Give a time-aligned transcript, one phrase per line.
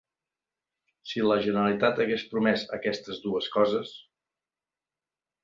[1.09, 3.93] Si la Generalitat hagués promès aquestes dues coses